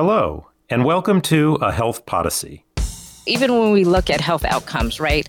[0.00, 2.64] Hello, and welcome to A Health Podyssey.
[3.26, 5.28] Even when we look at health outcomes, right,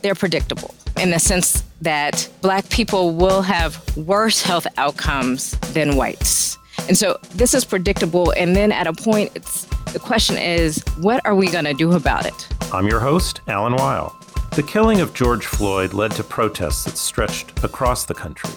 [0.00, 6.56] they're predictable in the sense that Black people will have worse health outcomes than whites.
[6.88, 8.30] And so this is predictable.
[8.30, 11.92] And then at a point, it's the question is, what are we going to do
[11.92, 12.48] about it?
[12.72, 14.18] I'm your host, Alan Weil.
[14.56, 18.54] The killing of George Floyd led to protests that stretched across the country.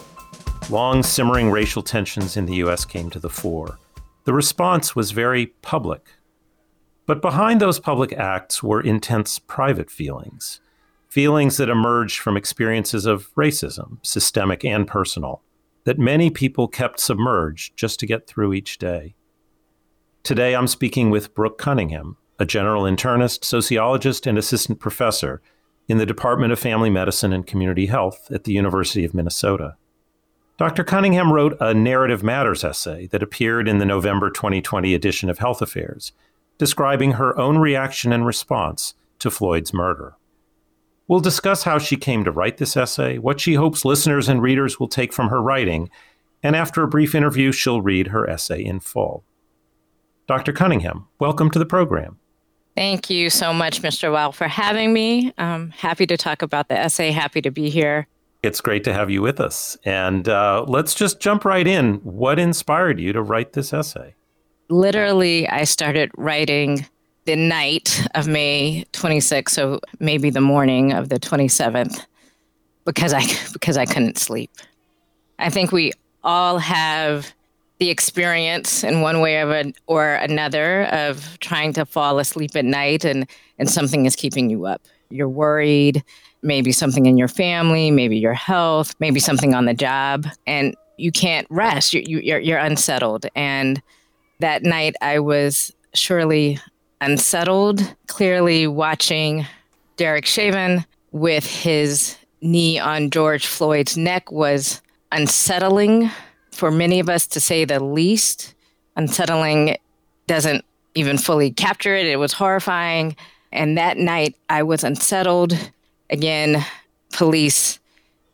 [0.70, 2.86] Long simmering racial tensions in the U.S.
[2.86, 3.80] came to the fore.
[4.24, 6.10] The response was very public.
[7.06, 10.62] But behind those public acts were intense private feelings,
[11.10, 15.42] feelings that emerged from experiences of racism, systemic and personal,
[15.84, 19.16] that many people kept submerged just to get through each day.
[20.24, 25.42] Today, I'm speaking with Brooke Cunningham, a general internist, sociologist, and assistant professor
[25.88, 29.76] in the Department of Family Medicine and Community Health at the University of Minnesota.
[30.62, 30.84] Dr.
[30.84, 35.60] Cunningham wrote a Narrative Matters essay that appeared in the November 2020 edition of Health
[35.60, 36.12] Affairs,
[36.60, 40.18] describing her own reaction and response to Floyd's murder.
[41.08, 44.80] We'll discuss how she came to write this essay, what she hopes listeners and readers
[44.80, 45.90] will take from her writing,
[46.44, 49.24] and after a brief interview, she'll read her essay in full.
[50.28, 50.54] Dr.
[50.54, 52.20] Cunningham, welcome to the program.
[52.76, 54.12] Thank you so much, Mr.
[54.12, 55.34] Weil, for having me.
[55.40, 58.08] I'm happy to talk about the essay, happy to be here.
[58.44, 59.78] It's great to have you with us.
[59.86, 61.96] And uh, let's just jump right in.
[61.98, 64.16] What inspired you to write this essay?
[64.70, 66.88] Literally, I started writing
[67.26, 72.06] the night of May 26th, so maybe the morning of the 27th,
[72.86, 74.50] because I because I couldn't sleep.
[75.38, 75.92] I think we
[76.24, 77.34] all have
[77.80, 83.28] the experience in one way or another of trying to fall asleep at night and,
[83.58, 84.84] and something is keeping you up.
[85.10, 86.04] You're worried,
[86.44, 91.12] maybe something in your family, maybe your health, maybe something on the job, and you
[91.12, 91.94] can't rest.
[91.94, 93.26] You, you, you're, you're unsettled.
[93.36, 93.82] And
[94.40, 96.60] that night, I was surely
[97.00, 99.46] unsettled, clearly watching
[99.98, 104.82] Derek Chauvin with his knee on George Floyd's neck was
[105.12, 106.10] unsettling
[106.52, 108.54] for many of us to say the least.
[108.96, 109.78] Unsettling
[110.28, 110.66] doesn't
[110.96, 112.06] even fully capture it.
[112.06, 113.16] It was horrifying.
[113.52, 115.58] And that night, I was unsettled
[116.12, 116.64] again,
[117.12, 117.80] police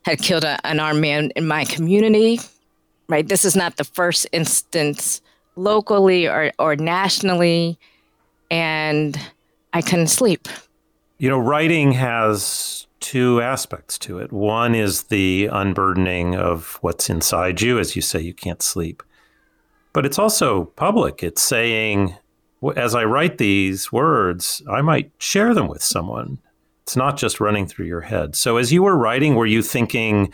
[0.03, 2.39] had killed an armed man in my community.
[3.09, 5.21] Right, this is not the first instance
[5.55, 7.79] locally or, or nationally,
[8.51, 9.17] and
[9.71, 10.49] I couldn't sleep.
[11.17, 14.31] You know, writing has two aspects to it.
[14.33, 19.01] One is the unburdening of what's inside you, as you say, you can't sleep.
[19.93, 21.23] But it's also public.
[21.23, 22.15] It's saying,
[22.75, 26.39] as I write these words, I might share them with someone.
[26.87, 28.33] It's not just running through your head.
[28.33, 30.31] So as you were writing, were you thinking,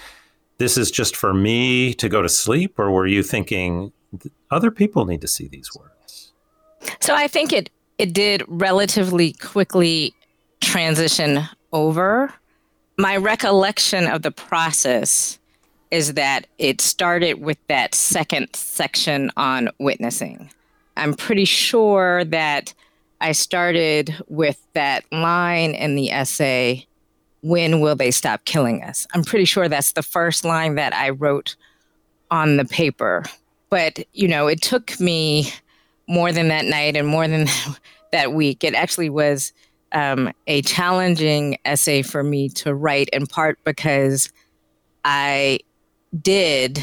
[0.60, 2.78] this is just for me to go to sleep?
[2.78, 3.92] Or were you thinking,
[4.52, 6.32] other people need to see these words?
[7.00, 10.14] So I think it, it did relatively quickly
[10.62, 11.42] transition
[11.72, 12.32] over.
[13.00, 15.40] My recollection of the process
[15.90, 20.52] is that it started with that second section on witnessing.
[20.98, 22.76] I'm pretty sure that
[23.24, 26.86] I started with that line in the essay,
[27.42, 29.08] When Will They Stop Killing Us?
[29.14, 31.56] I'm pretty sure that's the first line that I wrote
[32.30, 33.24] on the paper.
[33.70, 35.54] But, you know, it took me
[36.06, 37.48] more than that night and more than
[38.12, 38.62] that week.
[38.62, 39.54] It actually was
[39.94, 44.34] um, a challenging essay for me to write, in part because
[45.06, 45.60] I
[46.22, 46.78] did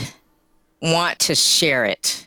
[0.81, 2.27] want to share it.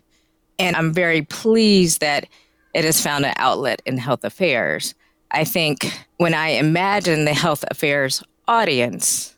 [0.59, 2.27] And I'm very pleased that
[2.73, 4.95] it has found an outlet in health affairs.
[5.31, 9.35] I think when I imagine the health affairs audience,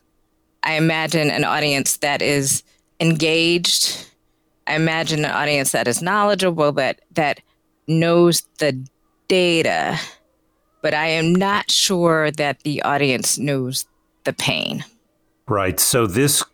[0.62, 2.62] I imagine an audience that is
[3.00, 4.06] engaged.
[4.66, 7.40] I imagine an audience that is knowledgeable, that that
[7.86, 8.84] knows the
[9.28, 9.98] data,
[10.82, 13.86] but I am not sure that the audience knows
[14.24, 14.84] the pain.
[15.48, 15.78] Right.
[15.78, 16.44] So this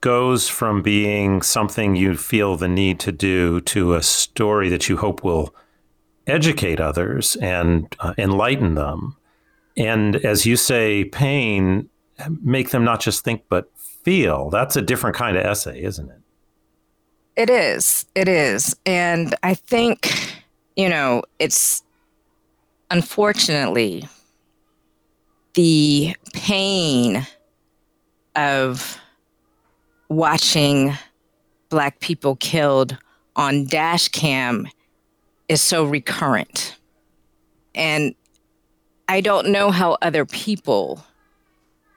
[0.00, 4.98] goes from being something you feel the need to do to a story that you
[4.98, 5.52] hope will
[6.26, 9.16] educate others and uh, enlighten them.
[9.76, 11.88] And as you say, pain,
[12.42, 14.50] make them not just think, but feel.
[14.50, 16.20] That's a different kind of essay, isn't it?
[17.36, 18.06] It is.
[18.14, 18.74] It is.
[18.86, 20.34] And I think,
[20.76, 21.82] you know, it's
[22.90, 24.08] unfortunately
[25.54, 27.26] the pain
[28.36, 28.98] of
[30.08, 30.96] watching
[31.68, 32.96] Black people killed
[33.34, 34.68] on dash cam
[35.48, 36.76] is so recurrent.
[37.74, 38.14] And
[39.08, 41.04] I don't know how other people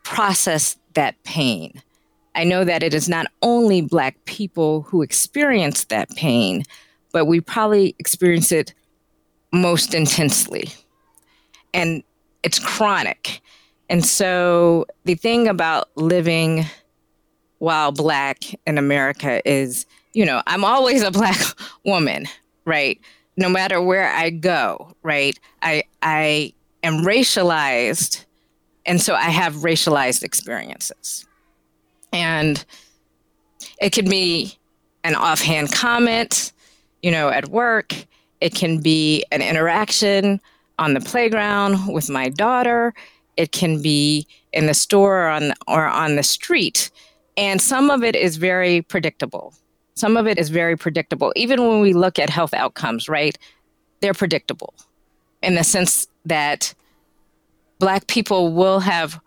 [0.04, 1.82] process that pain.
[2.36, 6.64] I know that it is not only Black people who experience that pain,
[7.12, 8.74] but we probably experience it
[9.52, 10.70] most intensely.
[11.74, 12.04] And
[12.44, 13.42] it's chronic.
[13.90, 16.66] And so the thing about living
[17.58, 21.40] while black in America is, you know, I'm always a black
[21.86, 22.28] woman,
[22.66, 23.00] right?
[23.40, 25.40] No matter where I go, right?
[25.62, 26.54] I I
[26.84, 28.26] am racialized
[28.86, 31.26] and so I have racialized experiences.
[32.12, 32.66] And
[33.80, 34.58] it can be
[35.06, 36.52] an offhand comment,
[37.02, 37.96] you know, at work.
[38.42, 40.42] It can be an interaction
[40.78, 42.94] on the playground with my daughter.
[43.38, 46.92] It can be in the store or on, or on the street.
[47.38, 49.54] And some of it is very predictable.
[50.00, 51.34] Some of it is very predictable.
[51.36, 53.38] Even when we look at health outcomes, right?
[54.00, 54.74] They're predictable
[55.44, 56.74] in the sense that
[57.80, 59.20] Black people will have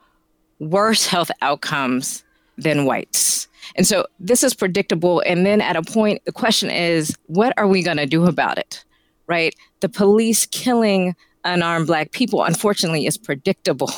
[0.60, 2.24] worse health outcomes
[2.56, 3.48] than whites.
[3.76, 5.20] And so this is predictable.
[5.26, 8.56] And then at a point, the question is, what are we going to do about
[8.56, 8.82] it?
[9.26, 9.54] Right?
[9.80, 11.14] The police killing
[11.44, 13.92] unarmed Black people, unfortunately, is predictable.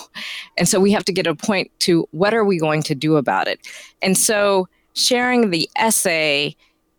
[0.58, 3.16] And so we have to get a point to what are we going to do
[3.16, 3.60] about it?
[4.02, 6.56] And so sharing the essay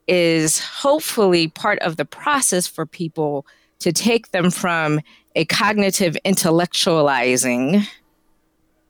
[0.08, 3.46] is hopefully part of the process for people
[3.80, 5.00] to take them from
[5.36, 7.86] a cognitive intellectualizing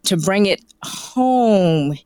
[0.04, 1.98] to bring it home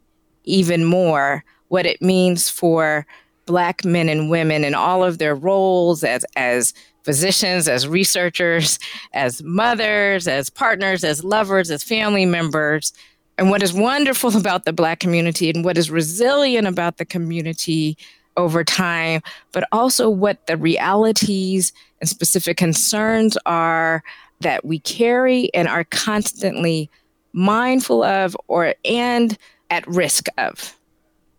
[0.44, 3.06] even more what it means for
[3.46, 6.74] black men and women in all of their roles as as
[7.04, 8.78] physicians as researchers
[9.14, 12.94] as mothers as partners as lovers as family members
[13.40, 17.98] and what is wonderful about the black community and what is resilient about the community
[18.38, 19.22] over time
[19.52, 24.04] but also what the realities and specific concerns are
[24.42, 26.90] that we carry and are constantly
[27.34, 29.38] mindful of or and
[29.70, 30.76] at risk of.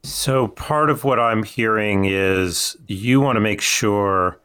[0.03, 4.41] So part of what I'm hearing is you want to make sure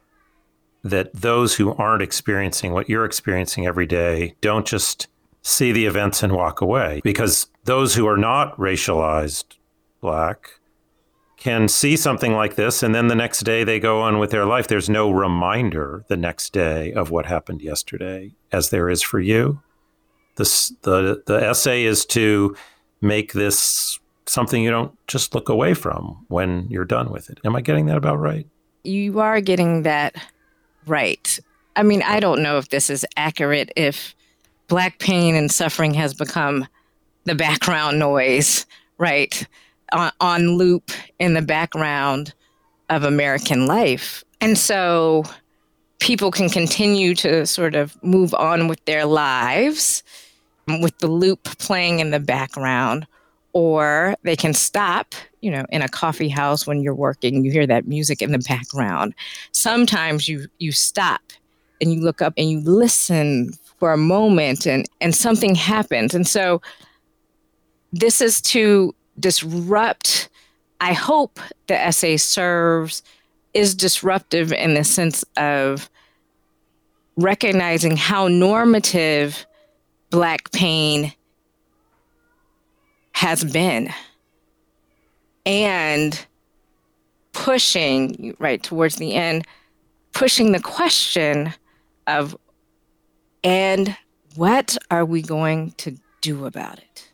[0.84, 5.08] that those who aren't experiencing what you're experiencing every day don't just
[5.46, 7.00] see the events and walk away.
[7.04, 9.44] Because those who are not racialized
[10.00, 10.50] black
[11.36, 14.44] can see something like this and then the next day they go on with their
[14.44, 14.66] life.
[14.66, 19.60] There's no reminder the next day of what happened yesterday as there is for you.
[20.36, 22.56] This the the essay is to
[23.00, 27.38] make this something you don't just look away from when you're done with it.
[27.44, 28.46] Am i getting that about right?
[28.82, 30.16] You are getting that
[30.86, 31.38] right.
[31.76, 34.16] I mean i don't know if this is accurate if
[34.68, 36.66] black pain and suffering has become
[37.24, 38.66] the background noise
[38.98, 39.46] right
[39.92, 42.32] on, on loop in the background
[42.90, 44.24] of American life.
[44.40, 45.24] And so
[45.98, 50.02] people can continue to sort of move on with their lives
[50.66, 53.06] with the loop playing in the background,
[53.52, 57.66] or they can stop, you know, in a coffee house when you're working, you hear
[57.66, 59.14] that music in the background.
[59.52, 61.22] Sometimes you you stop
[61.80, 66.14] and you look up and you listen for a moment and and something happens.
[66.14, 66.60] And so
[67.92, 70.28] this is to disrupt.
[70.80, 73.02] I hope the essay serves
[73.54, 75.88] is disruptive in the sense of
[77.16, 79.46] recognizing how normative
[80.10, 81.12] Black pain
[83.12, 83.88] has been
[85.46, 86.26] and
[87.32, 89.46] pushing, right towards the end,
[90.12, 91.52] pushing the question
[92.06, 92.36] of,
[93.46, 93.96] and
[94.34, 97.12] what are we going to do about it?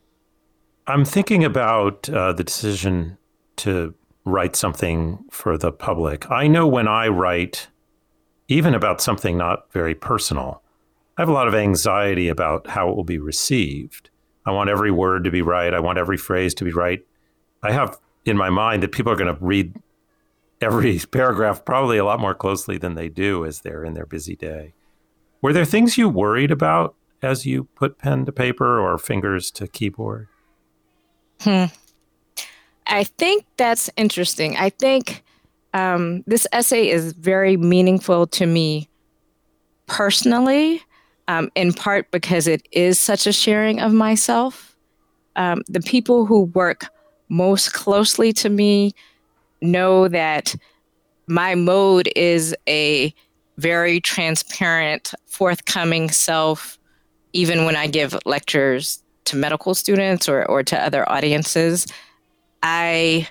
[0.86, 3.18] I'm thinking about uh, the decision
[3.56, 6.30] to write something for the public.
[6.30, 7.68] I know when I write,
[8.48, 10.62] even about something not very personal,
[11.18, 14.08] I have a lot of anxiety about how it will be received.
[14.46, 15.74] I want every word to be right.
[15.74, 17.04] I want every phrase to be right.
[17.62, 19.76] I have in my mind that people are going to read
[20.62, 24.34] every paragraph probably a lot more closely than they do as they're in their busy
[24.34, 24.72] day.
[25.42, 29.66] Were there things you worried about as you put pen to paper or fingers to
[29.66, 30.28] keyboard?
[31.40, 31.64] Hmm.
[32.86, 34.56] I think that's interesting.
[34.56, 35.24] I think
[35.74, 38.88] um, this essay is very meaningful to me
[39.86, 40.80] personally,
[41.26, 44.76] um, in part because it is such a sharing of myself.
[45.34, 46.86] Um, the people who work
[47.28, 48.92] most closely to me
[49.60, 50.54] know that
[51.26, 53.12] my mode is a
[53.58, 56.78] very transparent, forthcoming self,
[57.32, 61.86] even when I give lectures to medical students or, or to other audiences,
[62.62, 63.28] I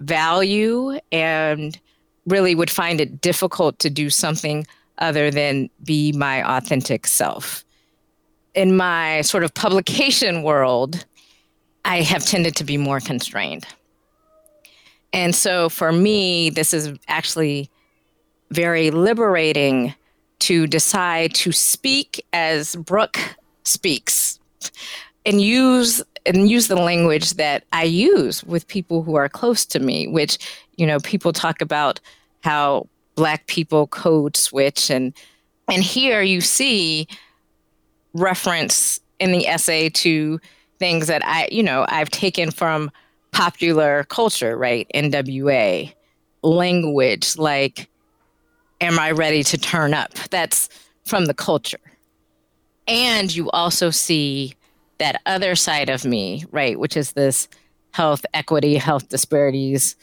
[0.00, 1.78] value and
[2.26, 4.66] really would find it difficult to do something
[4.98, 7.64] other than be my authentic self.
[8.54, 11.04] In my sort of publication world,
[11.84, 13.66] I have tended to be more constrained.
[15.12, 17.70] And so for me, this is actually
[18.50, 19.94] very liberating
[20.40, 23.18] to decide to speak as Brooke
[23.64, 24.38] speaks
[25.26, 29.78] and use and use the language that I use with people who are close to
[29.78, 30.38] me, which,
[30.76, 32.00] you know, people talk about
[32.42, 35.12] how black people code switch and
[35.68, 37.08] and here you see
[38.14, 40.40] reference in the essay to
[40.78, 42.90] things that I, you know, I've taken from
[43.32, 44.90] popular culture, right?
[44.94, 45.92] NWA,
[46.42, 47.88] language like
[48.80, 50.14] am I ready to turn up?
[50.30, 50.68] That's
[51.04, 51.78] from the culture.
[52.86, 54.54] And you also see
[54.98, 57.48] that other side of me, right, which is this
[57.92, 59.96] health equity, health disparities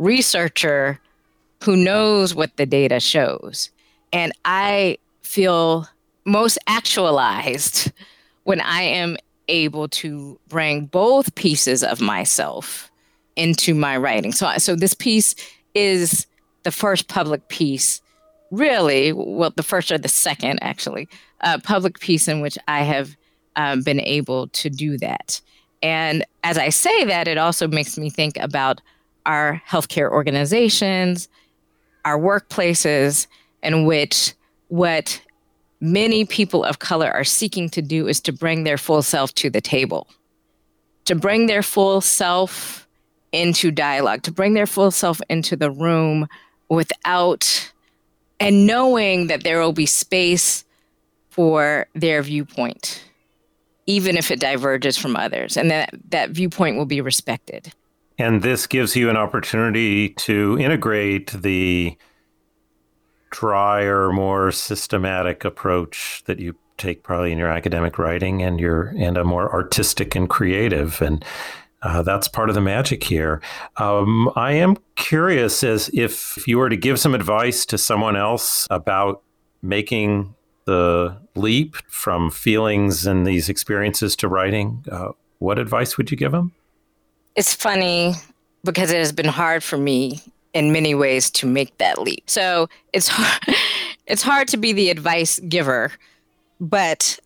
[0.00, 0.98] researcher
[1.62, 3.70] who knows what the data shows.
[4.12, 5.86] And I feel
[6.24, 7.92] most actualized
[8.44, 9.16] when I am
[9.48, 12.90] able to bring both pieces of myself
[13.36, 14.32] into my writing.
[14.32, 15.34] So, so this piece
[15.74, 16.26] is
[16.62, 18.00] the first public piece,
[18.50, 21.08] really, well, the first or the second, actually,
[21.42, 23.16] uh, public piece in which I have
[23.56, 25.40] um, been able to do that.
[25.82, 28.80] And as I say that, it also makes me think about
[29.26, 31.28] our healthcare organizations,
[32.04, 33.26] our workplaces,
[33.62, 34.34] in which
[34.68, 35.20] what
[35.80, 39.50] many people of color are seeking to do is to bring their full self to
[39.50, 40.06] the table,
[41.06, 42.86] to bring their full self
[43.32, 46.26] into dialogue, to bring their full self into the room
[46.70, 47.72] without
[48.38, 50.64] and knowing that there will be space
[51.28, 53.04] for their viewpoint,
[53.86, 57.72] even if it diverges from others, and that that viewpoint will be respected.
[58.18, 61.96] And this gives you an opportunity to integrate the
[63.30, 69.16] drier, more systematic approach that you take probably in your academic writing and your and
[69.16, 71.24] a more artistic and creative and
[71.82, 73.40] uh, that's part of the magic here.
[73.78, 78.66] Um, I am curious as if you were to give some advice to someone else
[78.70, 79.22] about
[79.62, 80.34] making
[80.66, 85.08] the leap from feelings and these experiences to writing, uh,
[85.38, 86.52] what advice would you give them?
[87.34, 88.14] It's funny
[88.64, 90.20] because it has been hard for me
[90.52, 92.28] in many ways to make that leap.
[92.28, 93.56] So it's hard,
[94.06, 95.92] it's hard to be the advice giver,
[96.60, 97.18] but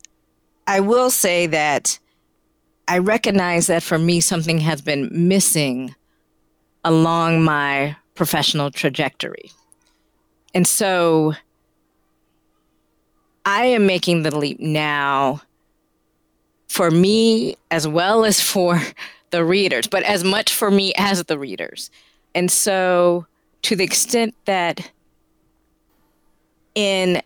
[0.67, 1.99] I will say that
[2.87, 5.95] I recognize that for me something has been missing
[6.85, 9.51] along my professional trajectory.
[10.55, 11.35] And so
[13.45, 15.43] I am making the leap now
[16.69, 18.81] for me as well as for
[19.31, 21.91] the readers, but as much for me as the readers.
[22.35, 23.27] And so,
[23.63, 24.91] to the extent that
[26.75, 27.23] in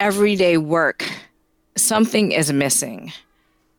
[0.00, 1.08] everyday work,
[1.76, 3.12] something is missing,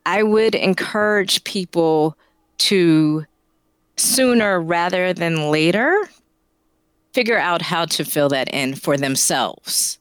[0.05, 2.17] I would encourage people
[2.59, 3.25] to
[3.97, 6.09] sooner rather than later
[7.13, 9.97] figure out how to fill that in for themselves,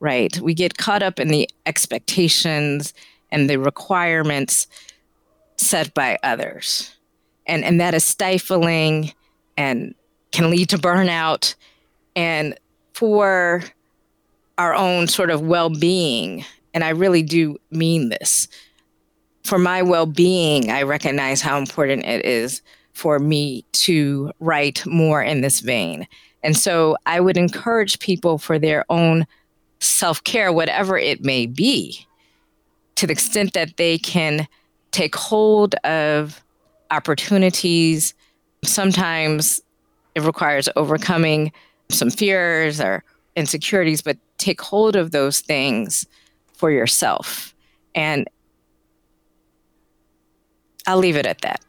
[0.00, 0.38] right?
[0.40, 2.92] We get caught up in the expectations
[3.30, 4.66] and the requirements
[5.56, 6.94] set by others.
[7.46, 9.12] And, and that is stifling
[9.56, 9.94] and
[10.30, 11.54] can lead to burnout
[12.14, 12.58] and
[12.92, 13.62] for
[14.58, 18.48] our own sort of well-being and i really do mean this
[19.48, 22.62] for my well-being i recognize how important it is
[22.92, 26.06] for me to write more in this vein
[26.42, 29.26] and so i would encourage people for their own
[29.80, 32.06] self-care whatever it may be
[32.94, 34.46] to the extent that they can
[34.90, 36.42] take hold of
[36.90, 38.14] opportunities
[38.64, 39.60] sometimes
[40.14, 41.52] it requires overcoming
[41.90, 43.04] some fears or
[43.36, 46.06] insecurities, but take hold of those things
[46.54, 47.54] for yourself.
[47.94, 48.28] And
[50.88, 51.60] I'll leave it at that.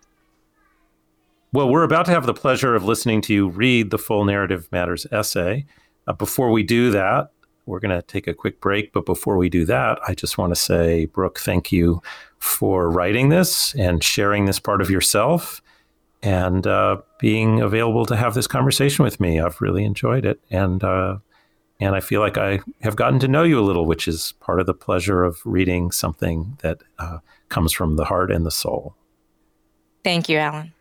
[1.52, 4.70] Well, we're about to have the pleasure of listening to you read the full Narrative
[4.72, 5.66] Matters essay.
[6.08, 7.32] Uh, before we do that,
[7.66, 8.94] we're going to take a quick break.
[8.94, 12.02] But before we do that, I just want to say, Brooke, thank you
[12.38, 15.62] for writing this and sharing this part of yourself
[16.24, 19.42] and uh, being available to have this conversation with me.
[19.42, 21.18] I've really enjoyed it, and uh,
[21.80, 24.60] and I feel like I have gotten to know you a little, which is part
[24.60, 28.96] of the pleasure of reading something that uh, comes from the heart and the soul.
[30.03, 30.74] Thank you, Alan.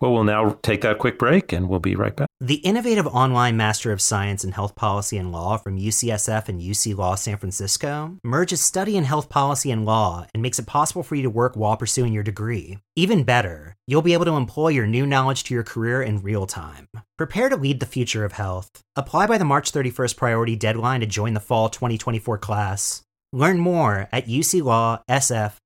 [0.00, 2.26] Well, we'll now take that quick break and we'll be right back.
[2.40, 6.96] The innovative online Master of Science in Health Policy and Law from UCSF and UC
[6.96, 11.16] Law San Francisco merges study in health policy and law and makes it possible for
[11.16, 12.78] you to work while pursuing your degree.
[12.96, 16.46] Even better, you'll be able to employ your new knowledge to your career in real
[16.46, 16.88] time.
[17.18, 18.70] Prepare to lead the future of health.
[18.96, 23.02] Apply by the March 31st priority deadline to join the fall 2024 class.
[23.34, 25.59] Learn more at uclawsf.edu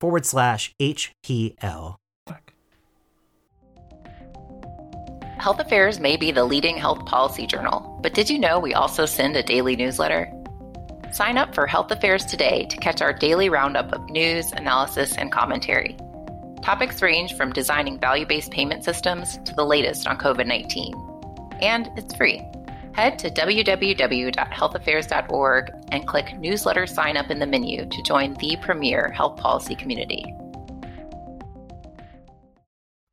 [0.00, 1.96] forward slash HPL.
[5.38, 9.04] Health Affairs may be the leading health policy journal, but did you know we also
[9.04, 10.32] send a daily newsletter?
[11.12, 15.30] Sign up for Health Affairs today to catch our daily roundup of news, analysis, and
[15.30, 15.96] commentary.
[16.62, 20.94] Topics range from designing value based payment systems to the latest on COVID 19.
[21.60, 22.40] And it's free.
[22.94, 29.10] Head to www.healthaffairs.org and click Newsletter Sign Up in the menu to join the premier
[29.10, 30.24] health policy community.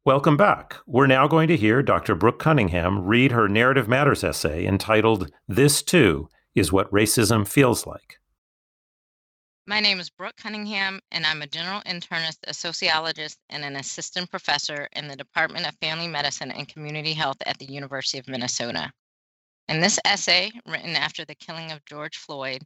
[0.06, 0.76] Welcome back.
[0.86, 2.14] We're now going to hear Dr.
[2.14, 8.20] Brooke Cunningham read her Narrative Matters essay entitled This Too is What Racism Feels Like.
[9.66, 14.30] My name is Brooke Cunningham, and I'm a general internist, a sociologist, and an assistant
[14.30, 18.92] professor in the Department of Family Medicine and Community Health at the University of Minnesota.
[19.68, 22.66] In this essay, written after the killing of George Floyd,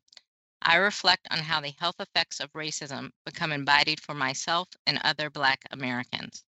[0.62, 5.30] I reflect on how the health effects of racism become embodied for myself and other
[5.30, 6.44] Black Americans.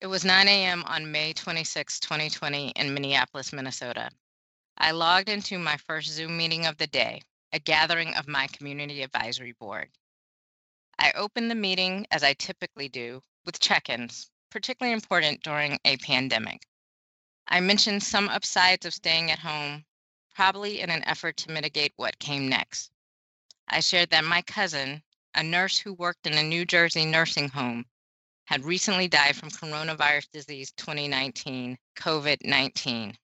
[0.00, 0.82] It was 9 a.m.
[0.84, 4.10] on May 26, 2020, in Minneapolis, Minnesota.
[4.76, 7.22] I logged into my first Zoom meeting of the day,
[7.52, 9.90] a gathering of my community advisory board.
[10.98, 15.96] I opened the meeting, as I typically do, with check ins, particularly important during a
[15.98, 16.66] pandemic.
[17.48, 19.84] I mentioned some upsides of staying at home,
[20.34, 22.90] probably in an effort to mitigate what came next.
[23.68, 25.02] I shared that my cousin,
[25.34, 27.86] a nurse who worked in a New Jersey nursing home,
[28.46, 33.18] had recently died from coronavirus disease 2019, COVID 19.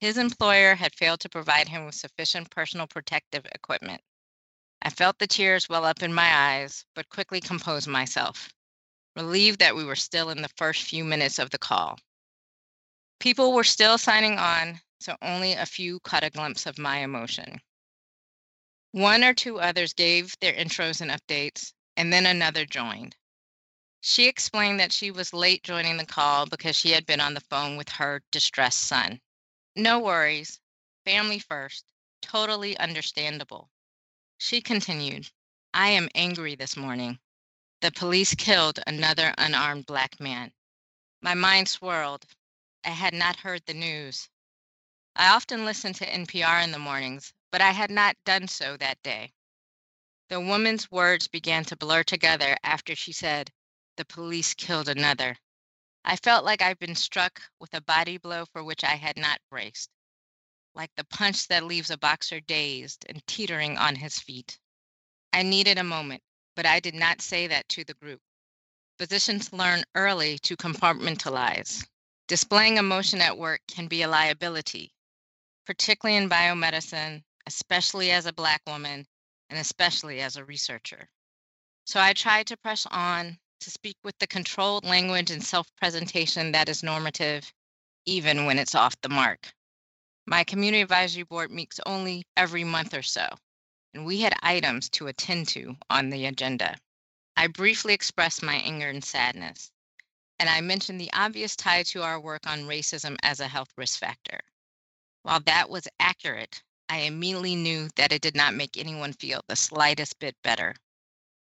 [0.00, 4.02] His employer had failed to provide him with sufficient personal protective equipment.
[4.82, 8.50] I felt the tears well up in my eyes, but quickly composed myself,
[9.16, 11.98] relieved that we were still in the first few minutes of the call.
[13.18, 17.60] People were still signing on, so only a few caught a glimpse of my emotion.
[18.92, 23.16] One or two others gave their intros and updates, and then another joined.
[24.00, 27.40] She explained that she was late joining the call because she had been on the
[27.40, 29.20] phone with her distressed son.
[29.74, 30.60] No worries,
[31.04, 31.92] family first,
[32.22, 33.70] totally understandable.
[34.38, 35.30] She continued,
[35.74, 37.18] I am angry this morning.
[37.80, 40.52] The police killed another unarmed black man.
[41.20, 42.26] My mind swirled.
[42.86, 44.28] I had not heard the news.
[45.16, 49.02] I often listen to NPR in the mornings, but I had not done so that
[49.02, 49.32] day.
[50.28, 53.50] The woman's words began to blur together after she said,
[53.96, 55.36] the police killed another.
[56.04, 59.40] I felt like I'd been struck with a body blow for which I had not
[59.50, 59.90] braced,
[60.72, 64.60] like the punch that leaves a boxer dazed and teetering on his feet.
[65.32, 66.22] I needed a moment,
[66.54, 68.20] but I did not say that to the group.
[68.96, 71.84] Physicians learn early to compartmentalize.
[72.28, 74.92] Displaying emotion at work can be a liability,
[75.64, 79.06] particularly in biomedicine, especially as a Black woman,
[79.48, 81.08] and especially as a researcher.
[81.84, 86.50] So I tried to press on, to speak with the controlled language and self presentation
[86.50, 87.52] that is normative,
[88.06, 89.54] even when it's off the mark.
[90.26, 93.28] My community advisory board meets only every month or so,
[93.94, 96.76] and we had items to attend to on the agenda.
[97.36, 99.70] I briefly expressed my anger and sadness,
[100.38, 103.98] and I mentioned the obvious tie to our work on racism as a health risk
[103.98, 104.40] factor.
[105.22, 109.56] While that was accurate, I immediately knew that it did not make anyone feel the
[109.56, 110.74] slightest bit better.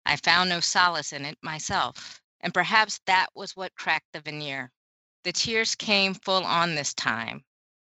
[0.05, 4.73] I found no solace in it myself, and perhaps that was what cracked the veneer.
[5.23, 7.45] The tears came full on this time.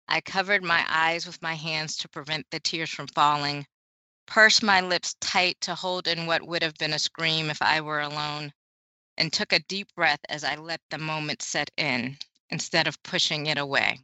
[0.08, 3.66] I covered my eyes with my hands to prevent the tears from falling,
[4.26, 7.80] pursed my lips tight to hold in what would have been a scream if I
[7.80, 8.52] were alone,
[9.16, 12.16] and took a deep breath as I let the moment set in
[12.50, 14.00] instead of pushing it away.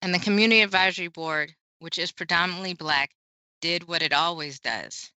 [0.00, 3.10] And the Community Advisory Board, which is predominantly Black,
[3.60, 5.10] did what it always does.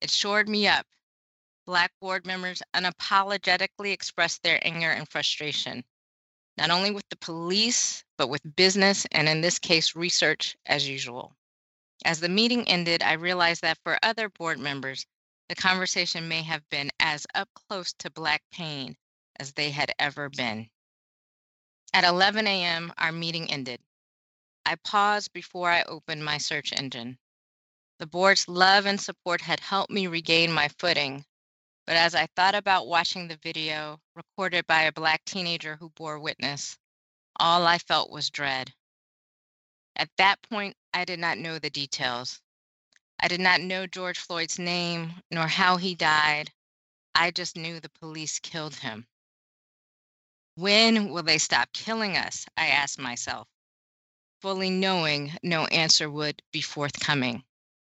[0.00, 0.86] It shored me up
[1.64, 5.84] Black board members unapologetically expressed their anger and frustration,
[6.58, 11.36] not only with the police, but with business and, in this case, research as usual.
[12.04, 15.06] As the meeting ended, I realized that for other board members,
[15.48, 18.96] the conversation may have been as up close to Black pain
[19.36, 20.70] as they had ever been.
[21.94, 23.80] At 11 a.m., our meeting ended.
[24.64, 27.18] I paused before I opened my search engine.
[27.98, 31.24] The board's love and support had helped me regain my footing,
[31.86, 36.18] but as I thought about watching the video recorded by a Black teenager who bore
[36.18, 36.78] witness,
[37.36, 38.72] all I felt was dread.
[39.96, 42.40] At that point, I did not know the details.
[43.24, 46.52] I did not know George Floyd's name nor how he died.
[47.14, 49.06] I just knew the police killed him.
[50.56, 52.46] When will they stop killing us?
[52.56, 53.46] I asked myself,
[54.40, 57.44] fully knowing no answer would be forthcoming.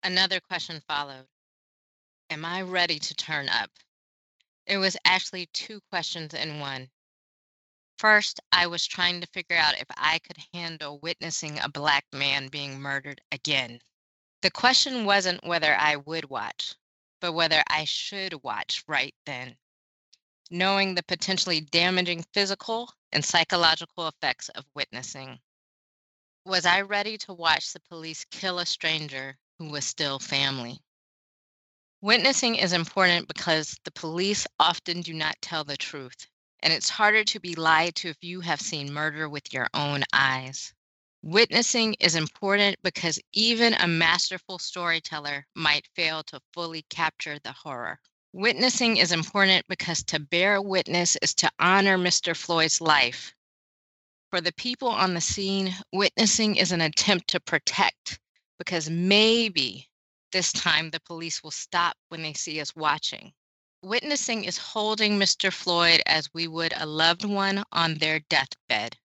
[0.03, 1.27] Another question followed
[2.29, 3.71] Am I ready to turn up?
[4.67, 6.91] It was actually two questions in one.
[7.97, 12.47] First, I was trying to figure out if I could handle witnessing a Black man
[12.47, 13.81] being murdered again.
[14.45, 16.75] The question wasn't whether I would watch,
[17.19, 19.58] but whether I should watch right then,
[20.51, 25.39] knowing the potentially damaging physical and psychological effects of witnessing.
[26.45, 30.79] Was I ready to watch the police kill a stranger who was still family?
[32.01, 36.27] Witnessing is important because the police often do not tell the truth
[36.62, 40.03] and it's harder to be lied to if you have seen murder with your own
[40.13, 40.74] eyes.
[41.25, 47.99] Witnessing is important because even a masterful storyteller might fail to fully capture the horror.
[48.31, 52.38] Witnessing is important because to bear witness is to honor Mr.
[52.38, 53.33] Floyd's life.
[54.29, 58.19] For the people on the scene, witnessing is an attempt to protect
[58.59, 59.89] because maybe
[60.31, 63.33] this time the police will stop when they see us watching.
[63.81, 65.51] Witnessing is holding Mr.
[65.51, 68.95] Floyd as we would a loved one on their deathbed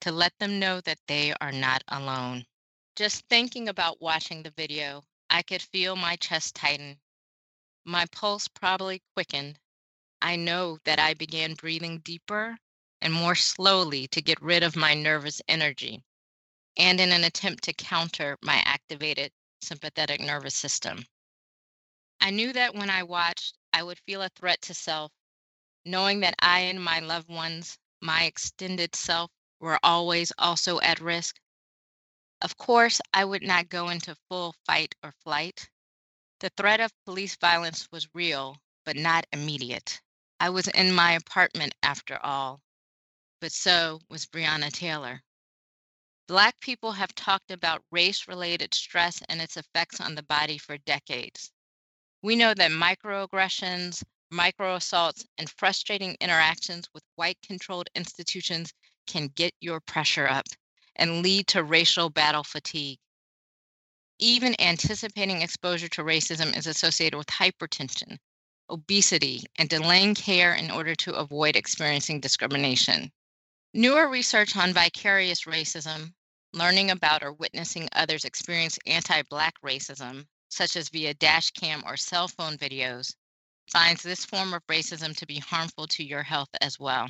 [0.00, 2.46] to let them know that they are not alone.
[2.96, 7.00] Just thinking about watching the video, I could feel my chest tighten.
[7.84, 9.58] My pulse probably quickened.
[10.22, 12.58] I know that I began breathing deeper
[13.00, 16.02] and more slowly to get rid of my nervous energy
[16.76, 19.32] and in an attempt to counter my activated
[19.62, 21.04] sympathetic nervous system.
[22.20, 25.12] I knew that when I watched, I would feel a threat to self,
[25.84, 29.30] knowing that I and my loved ones, my extended self,
[29.60, 31.38] were always also at risk.
[32.42, 35.68] Of course, I would not go into full fight or flight.
[36.40, 40.00] The threat of police violence was real, but not immediate.
[40.40, 42.62] I was in my apartment after all,
[43.40, 45.22] but so was Breonna Taylor.
[46.26, 50.78] Black people have talked about race related stress and its effects on the body for
[50.78, 51.52] decades.
[52.22, 58.72] We know that microaggressions, microassaults, and frustrating interactions with white controlled institutions
[59.06, 60.46] can get your pressure up
[60.96, 62.98] and lead to racial battle fatigue.
[64.18, 68.18] Even anticipating exposure to racism is associated with hypertension,
[68.68, 73.10] obesity, and delaying care in order to avoid experiencing discrimination.
[73.72, 76.12] Newer research on vicarious racism,
[76.52, 81.96] learning about or witnessing others experience anti Black racism, such as via dash cam or
[81.96, 83.14] cell phone videos,
[83.70, 87.08] finds this form of racism to be harmful to your health as well.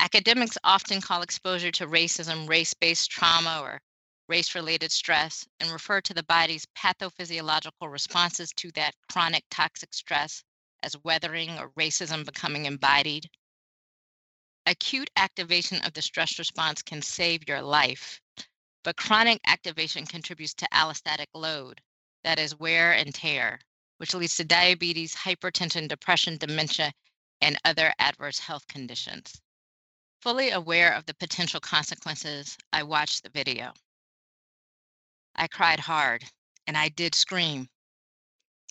[0.00, 3.80] Academics often call exposure to racism race based trauma or
[4.28, 10.42] race related stress and refer to the body's pathophysiological responses to that chronic toxic stress
[10.82, 13.28] as weathering or racism becoming embodied.
[14.66, 18.20] Acute activation of the stress response can save your life,
[18.84, 21.80] but chronic activation contributes to allostatic load,
[22.24, 23.60] that is wear and tear,
[23.98, 26.92] which leads to diabetes, hypertension, depression, dementia,
[27.40, 29.40] and other adverse health conditions.
[30.20, 33.74] Fully aware of the potential consequences, I watched the video.
[35.34, 36.24] I cried hard
[36.66, 37.68] and I did scream.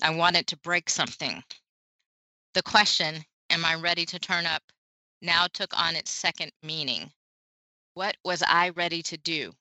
[0.01, 1.43] I wanted to break something.
[2.53, 4.63] The question, Am I ready to turn up?
[5.21, 7.13] now took on its second meaning.
[7.93, 9.55] What was I ready to do?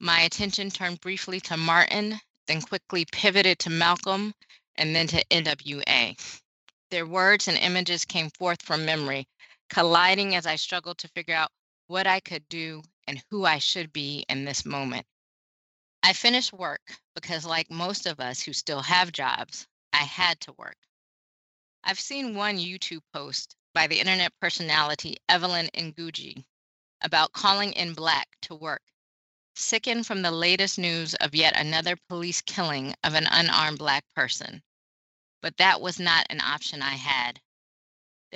[0.00, 4.34] My attention turned briefly to Martin then quickly pivoted to Malcolm
[4.76, 6.40] and then to NWA.
[6.90, 9.26] Their words and images came forth from memory,
[9.68, 11.50] colliding as I struggled to figure out
[11.86, 15.06] what I could do and who I should be in this moment.
[16.02, 16.82] I finished work
[17.14, 20.76] because, like most of us who still have jobs, I had to work.
[21.84, 26.44] I've seen one YouTube post by the internet personality Evelyn Ngugi
[27.02, 28.82] about calling in Black to work
[29.58, 34.62] sickened from the latest news of yet another police killing of an unarmed Black person.
[35.40, 37.40] But that was not an option I had.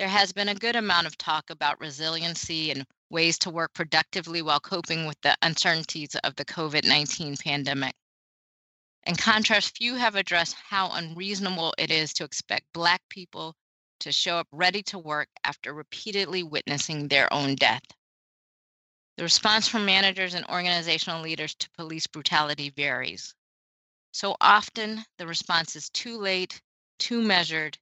[0.00, 4.40] There has been a good amount of talk about resiliency and ways to work productively
[4.40, 7.94] while coping with the uncertainties of the COVID 19 pandemic.
[9.02, 13.54] In contrast, few have addressed how unreasonable it is to expect Black people
[13.98, 17.84] to show up ready to work after repeatedly witnessing their own death.
[19.18, 23.34] The response from managers and organizational leaders to police brutality varies.
[24.12, 26.62] So often, the response is too late,
[26.98, 27.76] too measured,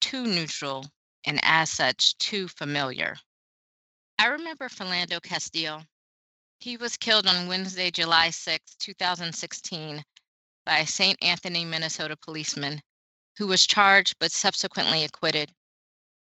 [0.00, 0.86] too neutral,
[1.26, 3.16] and as such, too familiar.
[4.18, 5.84] I remember Philando Castile.
[6.60, 10.02] He was killed on Wednesday, July 6, 2016,
[10.64, 11.22] by a St.
[11.22, 12.80] Anthony, Minnesota policeman
[13.36, 15.52] who was charged but subsequently acquitted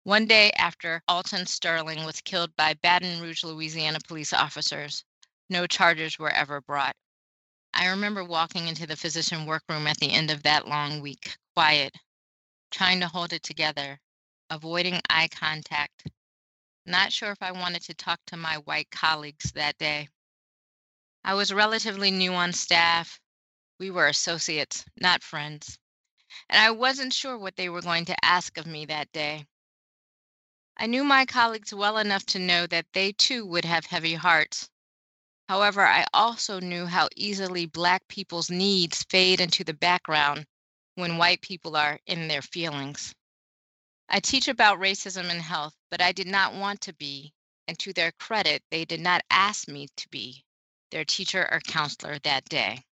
[0.05, 5.03] one day after Alton Sterling was killed by Baton Rouge, Louisiana police officers,
[5.49, 6.95] no charges were ever brought.
[7.73, 11.97] I remember walking into the physician workroom at the end of that long week, quiet,
[12.71, 13.99] trying to hold it together,
[14.55, 16.07] avoiding eye contact,
[16.87, 20.09] not sure if I wanted to talk to my white colleagues that day.
[21.25, 23.19] I was relatively new on staff.
[23.81, 25.77] We were associates, not friends.
[26.49, 29.47] And I wasn't sure what they were going to ask of me that day.
[30.77, 34.69] I knew my colleagues well enough to know that they too would have heavy hearts.
[35.49, 40.47] However, I also knew how easily Black people's needs fade into the background
[40.95, 43.15] when white people are in their feelings.
[44.09, 47.33] I teach about racism in health, but I did not want to be,
[47.67, 50.45] and to their credit, they did not ask me to be
[50.91, 52.85] their teacher or counselor that day.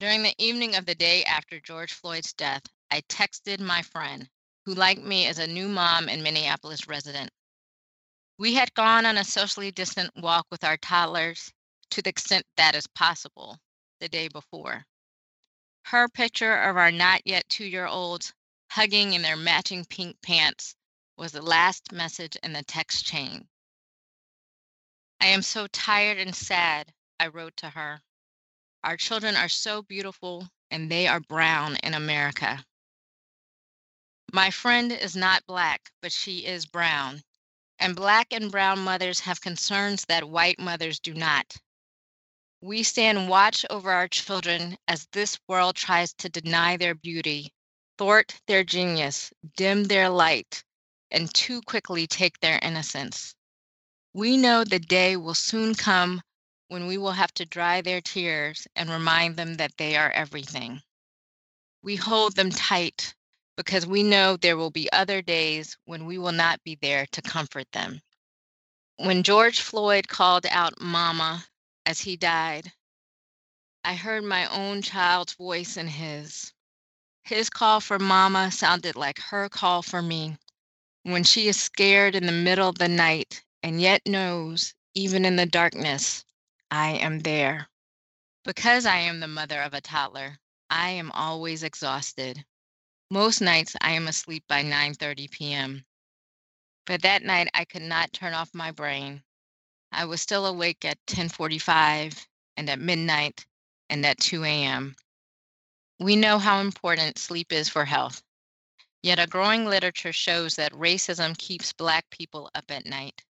[0.00, 4.28] During the evening of the day after George Floyd's death, I texted my friend,
[4.64, 7.30] who, like me, is a new mom and Minneapolis resident.
[8.38, 11.50] We had gone on a socially distant walk with our toddlers
[11.90, 13.58] to the extent that is possible
[14.00, 14.84] the day before.
[15.86, 18.34] Her picture of our not yet two year olds
[18.76, 20.76] hugging in their matching pink pants
[21.16, 23.48] was the last message in the text chain.
[25.18, 28.02] I am so tired and sad, I wrote to her.
[28.84, 32.66] Our children are so beautiful and they are brown in America.
[34.30, 37.22] My friend is not black, but she is brown.
[37.78, 41.56] And black and brown mothers have concerns that white mothers do not.
[42.60, 47.54] We stand watch over our children as this world tries to deny their beauty,
[47.98, 50.62] thwart their genius, dim their light,
[51.10, 53.34] and too quickly take their innocence.
[54.12, 56.22] We know the day will soon come
[56.68, 60.82] when we will have to dry their tears and remind them that they are everything.
[61.82, 63.14] We hold them tight
[63.56, 67.22] because we know there will be other days when we will not be there to
[67.22, 68.02] comfort them.
[68.96, 71.46] When George Floyd called out Mama
[71.84, 72.72] as he died,
[73.84, 76.52] I heard my own child's voice in his.
[77.26, 80.38] His call for Mama sounded like her call for me
[81.02, 85.34] when she is scared in the middle of the night and yet knows, even in
[85.34, 86.24] the darkness,
[86.70, 87.68] I am there.
[88.44, 90.38] Because I am the mother of a toddler,
[90.70, 92.44] I am always exhausted.
[93.10, 95.84] Most nights I am asleep by 9:30 p.m.
[96.86, 99.24] But that night I could not turn off my brain.
[99.90, 102.24] I was still awake at 10:45
[102.56, 103.46] and at midnight
[103.90, 104.94] and at 2 a.m.
[105.98, 108.22] We know how important sleep is for health.
[109.02, 113.24] Yet a growing literature shows that racism keeps black people up at night.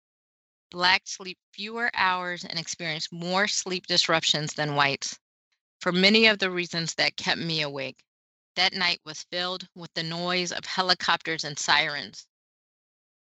[0.70, 5.18] Blacks sleep fewer hours and experience more sleep disruptions than whites
[5.81, 8.03] for many of the reasons that kept me awake.
[8.57, 12.27] That night was filled with the noise of helicopters and sirens.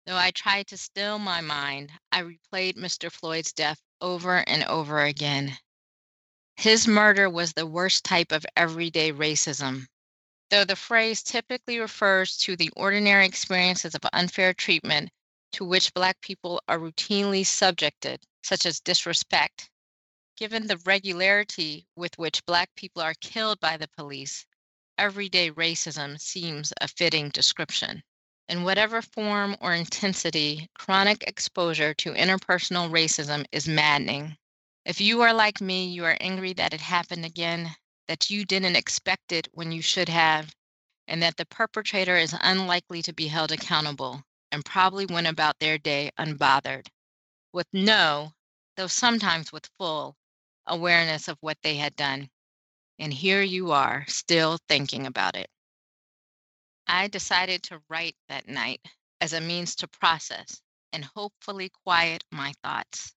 [0.06, 3.12] Though I tried to still my mind, I replayed Mr.
[3.12, 5.58] Floyd's death over and over again.
[6.58, 9.88] His murder was the worst type of everyday racism.
[10.50, 15.12] Though the phrase typically refers to the ordinary experiences of unfair treatment
[15.52, 19.70] to which Black people are routinely subjected, such as disrespect,
[20.38, 24.46] given the regularity with which Black people are killed by the police,
[24.98, 28.02] everyday racism seems a fitting description.
[28.48, 34.38] In whatever form or intensity, chronic exposure to interpersonal racism is maddening.
[34.86, 37.76] If you are like me, you are angry that it happened again,
[38.08, 40.54] that you didn't expect it when you should have,
[41.08, 45.80] and that the perpetrator is unlikely to be held accountable and probably went about their
[45.80, 46.88] day unbothered,
[47.52, 48.32] with no,
[48.78, 50.16] though sometimes with full,
[50.68, 52.30] awareness of what they had done.
[53.00, 55.50] And here you are, still thinking about it.
[56.86, 58.82] I decided to write that night
[59.20, 60.62] as a means to process
[60.94, 63.15] and hopefully quiet my thoughts.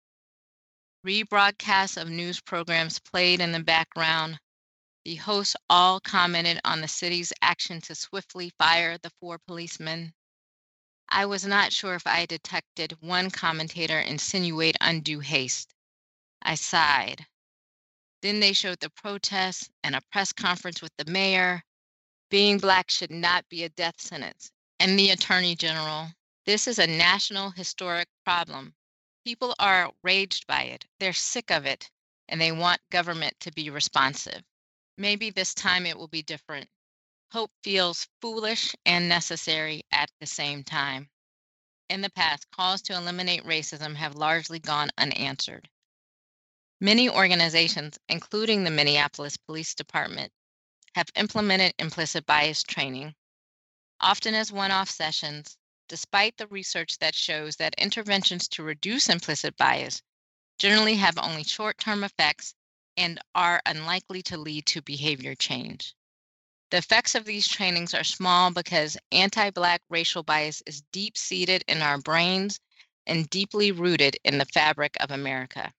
[1.07, 4.41] Rebroadcasts of news programs played in the background.
[5.05, 10.13] The hosts all commented on the city's action to swiftly fire the four policemen.
[11.09, 15.73] I was not sure if I detected one commentator insinuate undue haste.
[16.43, 17.27] I sighed.
[18.21, 21.63] Then they showed the protests and a press conference with the mayor.
[22.29, 24.51] Being Black should not be a death sentence.
[24.81, 26.09] And the attorney general.
[26.45, 28.75] This is a national historic problem.
[29.29, 30.87] People are outraged by it.
[30.99, 31.91] They're sick of it,
[32.29, 34.43] and they want government to be responsive.
[34.97, 36.71] Maybe this time it will be different.
[37.33, 41.11] Hope feels foolish and necessary at the same time.
[41.91, 45.69] In the past, calls to eliminate racism have largely gone unanswered.
[46.81, 50.33] Many organizations, including the Minneapolis Police Department,
[50.95, 53.15] have implemented implicit bias training,
[54.01, 59.57] often as one off sessions, despite the research that shows that interventions to reduce implicit
[59.57, 60.03] bias
[60.59, 62.55] generally have only short term effects
[62.97, 65.95] and are unlikely to lead to behavior change.
[66.71, 71.65] The effects of these trainings are small because anti Black racial bias is deep seated
[71.67, 72.61] in our brains
[73.07, 75.73] and deeply rooted in the fabric of America.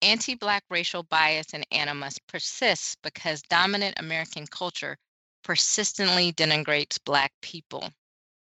[0.00, 4.96] Anti Black racial bias and animus persists because dominant American culture
[5.42, 7.92] persistently denigrates Black people,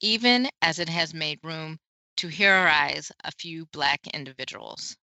[0.05, 1.79] even as it has made room
[2.15, 4.95] to heroize a few Black individuals.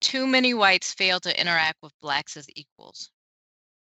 [0.00, 3.10] Too many whites fail to interact with Blacks as equals.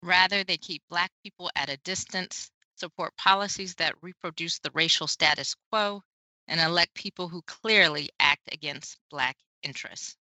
[0.02, 5.56] Rather, they keep Black people at a distance, support policies that reproduce the racial status
[5.70, 6.02] quo,
[6.48, 10.18] and elect people who clearly act against Black interests.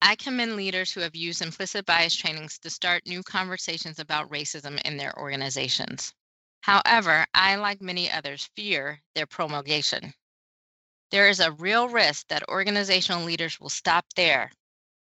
[0.00, 4.80] I commend leaders who have used implicit bias trainings to start new conversations about racism
[4.86, 6.14] in their organizations.
[6.62, 10.14] However, I, like many others, fear their promulgation.
[11.10, 14.52] There is a real risk that organizational leaders will stop there,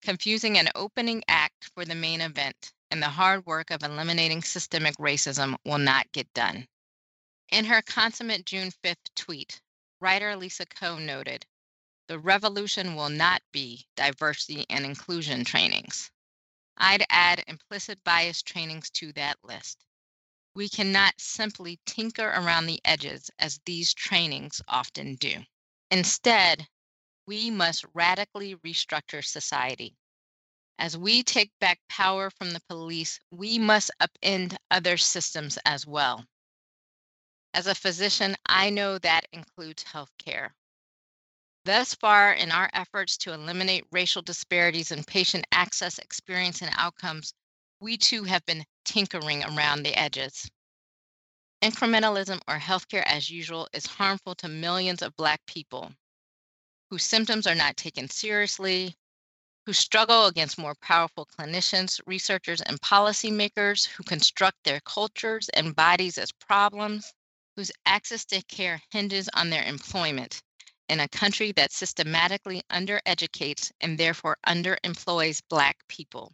[0.01, 4.95] confusing an opening act for the main event, and the hard work of eliminating systemic
[4.97, 6.67] racism will not get done.
[7.49, 9.61] In her consummate June 5th tweet,
[9.99, 11.45] writer Lisa Ko noted
[12.07, 16.11] the revolution will not be diversity and inclusion trainings.
[16.77, 19.85] I'd add implicit bias trainings to that list.
[20.55, 25.43] We cannot simply tinker around the edges as these trainings often do.
[25.91, 26.65] Instead,
[27.27, 29.97] we must radically restructure society.
[30.79, 36.25] As we take back power from the police, we must upend other systems as well.
[37.53, 40.51] As a physician, I know that includes healthcare.
[41.65, 47.33] Thus far, in our efforts to eliminate racial disparities in patient access, experience, and outcomes,
[47.81, 50.49] we too have been tinkering around the edges.
[51.61, 55.91] Incrementalism or healthcare as usual is harmful to millions of Black people
[56.89, 58.95] whose symptoms are not taken seriously,
[59.65, 66.17] who struggle against more powerful clinicians, researchers, and policymakers who construct their cultures and bodies
[66.17, 67.13] as problems,
[67.55, 70.41] whose access to care hinges on their employment
[70.89, 76.31] in a country that systematically undereducates and therefore underemploys Black people,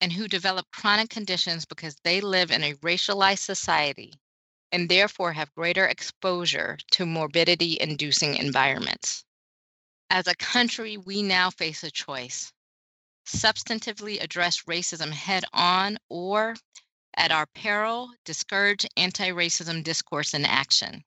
[0.00, 4.12] and who develop chronic conditions because they live in a racialized society
[4.72, 9.24] and therefore have greater exposure to morbidity inducing environments.
[10.10, 12.52] As a country, we now face a choice
[13.26, 16.54] substantively address racism head on or,
[17.16, 21.04] at our peril, discourage anti racism discourse and action.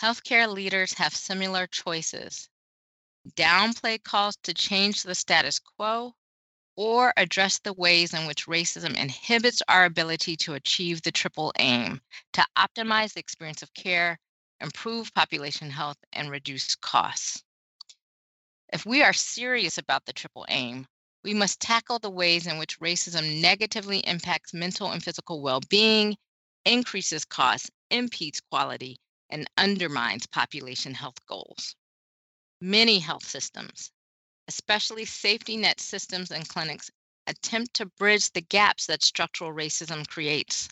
[0.00, 2.48] Healthcare leaders have similar choices
[3.36, 6.14] downplay calls to change the status quo
[6.76, 12.00] or address the ways in which racism inhibits our ability to achieve the triple aim
[12.32, 14.18] to optimize the experience of care,
[14.60, 17.42] improve population health, and reduce costs.
[18.72, 20.86] If we are serious about the triple aim,
[21.22, 26.16] we must tackle the ways in which racism negatively impacts mental and physical well being,
[26.64, 31.76] increases costs, impedes quality, and undermines population health goals.
[32.60, 33.92] Many health systems,
[34.48, 36.90] especially safety net systems and clinics,
[37.26, 40.68] attempt to bridge the gaps that structural racism creates.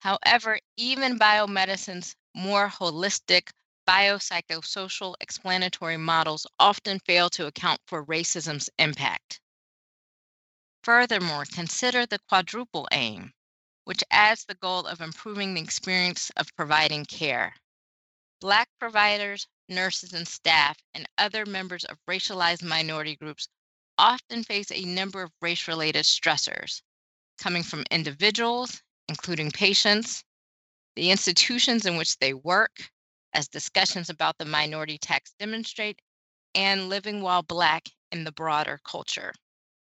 [0.00, 3.50] However, even biomedicine's more holistic
[3.86, 9.40] biopsychosocial explanatory models often fail to account for racism's impact.
[10.82, 13.32] Furthermore, consider the quadruple aim,
[13.84, 17.54] which adds the goal of improving the experience of providing care.
[18.40, 23.48] Black providers, nurses, and staff, and other members of racialized minority groups
[23.98, 26.82] often face a number of race related stressors
[27.38, 30.24] coming from individuals, including patients,
[30.96, 32.90] the institutions in which they work,
[33.32, 36.00] as discussions about the minority tax demonstrate,
[36.54, 39.32] and living while Black in the broader culture.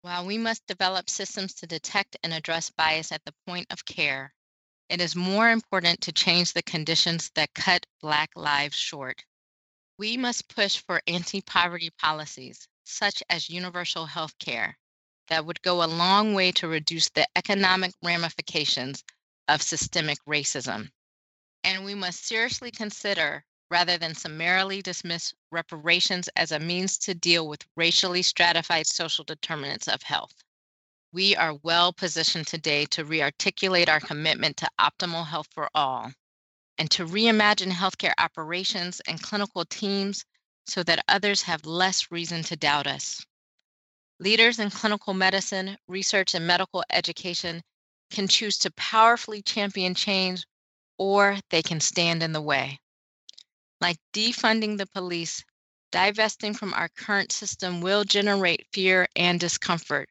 [0.01, 4.33] While we must develop systems to detect and address bias at the point of care,
[4.89, 9.23] it is more important to change the conditions that cut Black lives short.
[9.99, 14.77] We must push for anti poverty policies, such as universal health care,
[15.27, 19.03] that would go a long way to reduce the economic ramifications
[19.49, 20.91] of systemic racism.
[21.65, 27.45] And we must seriously consider, rather than summarily dismiss reparations as a means to deal
[27.45, 30.45] with racially stratified social determinants of health.
[31.11, 36.13] We are well positioned today to rearticulate our commitment to optimal health for all
[36.79, 40.23] and to reimagine healthcare operations and clinical teams
[40.65, 43.23] so that others have less reason to doubt us.
[44.19, 47.61] Leaders in clinical medicine, research, and medical education
[48.09, 50.45] can choose to powerfully champion change
[50.97, 52.79] or they can stand in the way.
[53.81, 55.43] Like defunding the police,
[55.91, 60.09] divesting from our current system will generate fear and discomfort.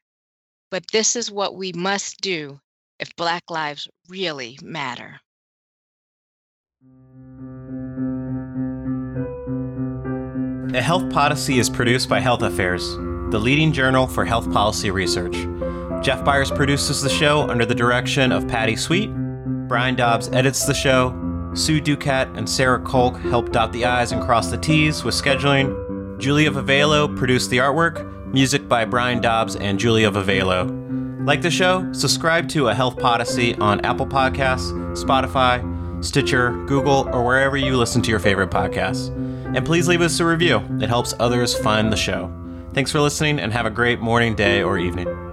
[0.69, 2.59] But this is what we must do
[2.99, 5.19] if Black lives really matter.
[10.71, 12.95] A Health Podyssey is produced by Health Affairs,
[13.31, 15.33] the leading journal for health policy research.
[16.03, 19.09] Jeff Byers produces the show under the direction of Patty Sweet.
[19.67, 21.15] Brian Dobbs edits the show.
[21.55, 26.19] Sue Ducat and Sarah Kolk help dot the I's and cross the T's with scheduling.
[26.19, 28.05] Julia Vivelo produced the artwork.
[28.31, 31.25] Music by Brian Dobbs and Julia Vivelo.
[31.25, 31.91] Like the show?
[31.93, 38.03] Subscribe to A Health Podyssey on Apple Podcasts, Spotify, Stitcher, Google, or wherever you listen
[38.03, 39.15] to your favorite podcasts.
[39.55, 40.61] And please leave us a review.
[40.81, 42.31] It helps others find the show.
[42.73, 45.28] Thanks for listening and have a great morning, day, or evening.